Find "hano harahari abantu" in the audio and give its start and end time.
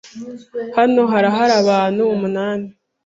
0.77-2.01